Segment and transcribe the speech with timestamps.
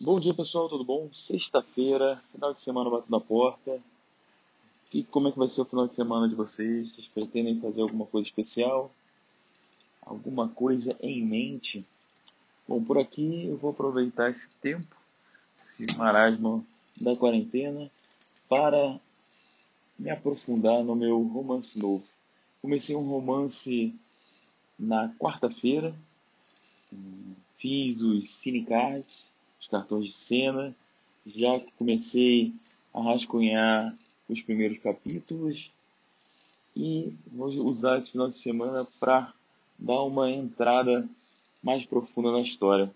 [0.00, 1.10] Bom dia pessoal, tudo bom?
[1.12, 3.82] Sexta-feira, final de semana batendo na porta.
[4.94, 6.92] E como é que vai ser o final de semana de vocês?
[6.92, 8.92] Vocês pretendem fazer alguma coisa especial?
[10.02, 11.84] Alguma coisa em mente?
[12.68, 14.96] Bom, por aqui eu vou aproveitar esse tempo,
[15.60, 16.64] esse marasmo
[16.96, 17.90] da quarentena,
[18.48, 19.00] para
[19.98, 22.04] me aprofundar no meu romance novo.
[22.62, 23.92] Comecei um romance
[24.78, 25.92] na quarta-feira,
[27.58, 29.26] fiz os cinecards,
[29.60, 30.74] os cartões de cena,
[31.26, 32.52] já comecei
[32.92, 33.94] a rascunhar
[34.28, 35.70] os primeiros capítulos
[36.76, 39.32] e vou usar esse final de semana para
[39.78, 41.08] dar uma entrada
[41.62, 42.92] mais profunda na história,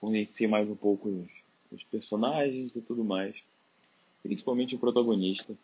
[0.00, 1.30] conhecer mais um pouco os,
[1.72, 3.36] os personagens e tudo mais,
[4.22, 5.56] principalmente o protagonista.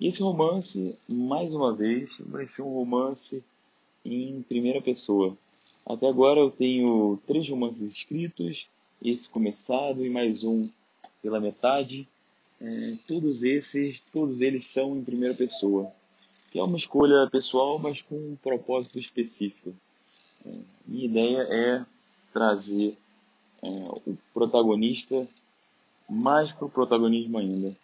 [0.00, 3.42] E esse romance, mais uma vez, vai ser um romance
[4.04, 5.36] em primeira pessoa.
[5.84, 8.68] Até agora eu tenho três romances escritos,
[9.02, 10.68] esse começado e mais um
[11.22, 12.06] pela metade.
[12.60, 15.90] É, todos esses, todos eles são em primeira pessoa,
[16.50, 19.72] que é uma escolha pessoal, mas com um propósito específico.
[20.44, 20.50] É,
[20.86, 21.86] minha ideia é
[22.32, 22.96] trazer
[23.62, 23.68] é,
[24.06, 25.26] o protagonista
[26.08, 27.76] mais para o protagonismo ainda.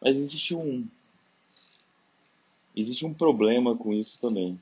[0.00, 0.86] Mas existe um
[2.74, 4.52] existe um problema com isso também.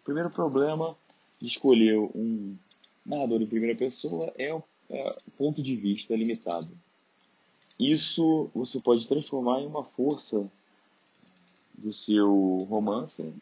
[0.00, 0.96] O primeiro problema
[1.40, 2.56] de escolher um
[3.04, 6.68] narrador em primeira pessoa é o é, ponto de vista limitado.
[7.78, 10.46] Isso você pode transformar em uma força
[11.74, 13.32] do seu romance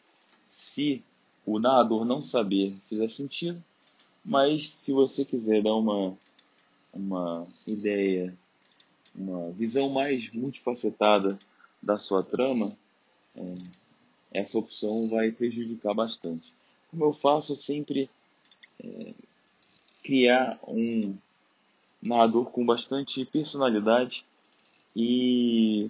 [0.47, 1.03] se
[1.45, 3.61] o narrador não saber fizer sentido,
[4.23, 6.17] mas se você quiser dar uma,
[6.93, 8.33] uma ideia,
[9.15, 11.37] uma visão mais multifacetada
[11.81, 12.71] da sua trama,
[13.35, 13.55] é,
[14.31, 16.53] essa opção vai prejudicar bastante.
[16.91, 18.09] Como eu faço sempre
[18.83, 19.13] é,
[20.03, 21.17] criar um
[22.01, 24.23] narrador com bastante personalidade
[24.95, 25.87] e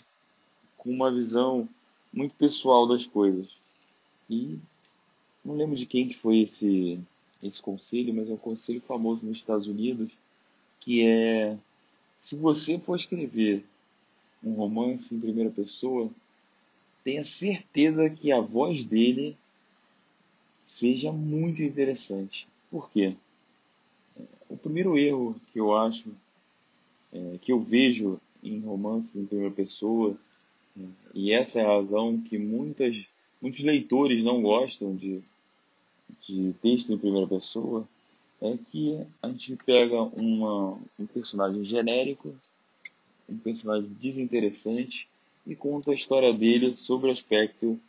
[0.77, 1.67] com uma visão
[2.11, 3.47] muito pessoal das coisas.
[4.29, 4.57] E
[5.43, 6.99] não lembro de quem que foi esse
[7.41, 10.11] esse conselho, mas é um conselho famoso nos Estados Unidos,
[10.81, 11.57] que é
[12.17, 13.63] se você for escrever
[14.43, 16.09] um romance em primeira pessoa,
[17.03, 19.37] tenha certeza que a voz dele
[20.67, 22.47] seja muito interessante.
[22.69, 23.15] Por quê?
[24.49, 26.09] O primeiro erro que eu acho,
[27.13, 30.15] é, que eu vejo em romances em primeira pessoa,
[30.77, 32.95] é, e essa é a razão que muitas,
[33.41, 35.21] muitos leitores não gostam de,
[36.27, 37.87] de texto em primeira pessoa,
[38.41, 42.33] é que a gente pega uma, um personagem genérico,
[43.27, 45.07] um personagem desinteressante,
[45.45, 47.79] e conta a história dele sobre o aspecto,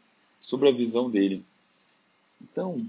[0.40, 1.44] sobre a visão dele.
[2.40, 2.84] Então,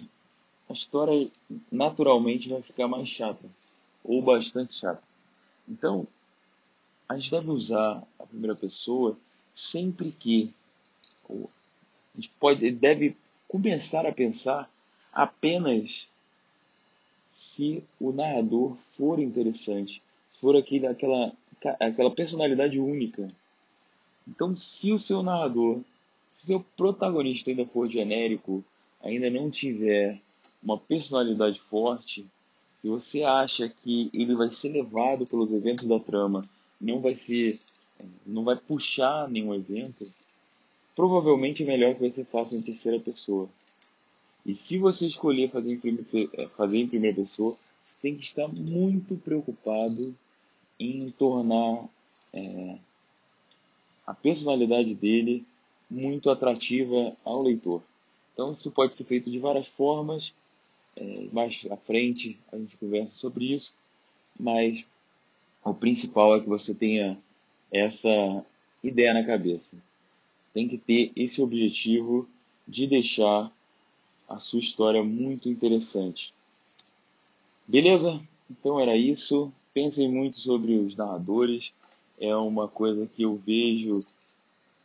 [0.72, 1.30] a história
[1.72, 3.46] naturalmente vai ficar mais chata,
[4.04, 5.04] ou bastante chata.
[5.68, 6.08] Então,
[7.08, 9.18] a gente deve usar a primeira pessoa
[9.56, 10.52] sempre que
[11.30, 11.36] a
[12.16, 13.16] gente pode, deve
[13.48, 14.70] começar a pensar
[15.14, 16.08] apenas
[17.32, 20.02] se o narrador for interessante,
[20.40, 21.32] for aquele, aquela,
[21.80, 23.30] aquela personalidade única
[24.28, 25.82] então, se o seu narrador,
[26.30, 28.64] se seu protagonista ainda for genérico,
[29.02, 30.20] ainda não tiver
[30.64, 32.26] uma personalidade forte,
[32.84, 36.42] e você acha que ele vai ser levado pelos eventos da trama,
[36.80, 37.60] não vai ser,
[38.26, 40.12] não vai puxar nenhum evento,
[40.96, 43.48] provavelmente é melhor que você faça em terceira pessoa.
[44.46, 47.56] E se você escolher fazer em primeira, eh, fazer em primeira pessoa,
[47.86, 50.16] você tem que estar muito preocupado
[50.80, 51.86] em tornar
[52.34, 52.78] é,
[54.06, 55.46] a personalidade dele
[55.90, 57.84] muito atrativa ao leitor.
[58.34, 60.34] Então, isso pode ser feito de várias formas.
[60.96, 63.74] É, mais à frente a gente conversa sobre isso,
[64.40, 64.86] mas
[65.64, 67.18] o principal é que você tenha
[67.72, 68.46] essa
[68.84, 69.76] ideia na cabeça.
[70.54, 72.28] Tem que ter esse objetivo
[72.68, 73.52] de deixar
[74.28, 76.34] a sua história muito interessante.
[77.68, 78.22] Beleza?
[78.50, 79.52] Então era isso.
[79.74, 81.72] Pensem muito sobre os narradores
[82.22, 84.06] é uma coisa que eu vejo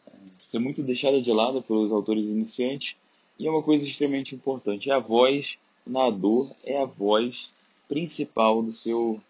[0.07, 0.11] é,
[0.43, 2.97] ser muito deixada de lado pelos autores iniciantes
[3.39, 4.91] e é uma coisa extremamente importante.
[4.91, 7.55] É a voz, o narrador é a voz
[7.89, 9.21] principal do seu,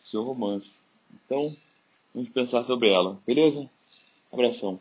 [0.00, 0.74] do seu romance.
[1.24, 1.56] Então,
[2.14, 3.68] vamos pensar sobre ela, beleza?
[4.30, 4.78] Abração.